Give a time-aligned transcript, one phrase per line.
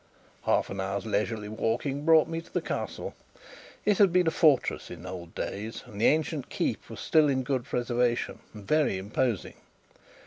[0.45, 3.13] Half an hour's leisurely walking brought me to the Castle.
[3.85, 7.43] It had been a fortress in old days, and the ancient keep was still in
[7.43, 9.53] good preservation and very imposing.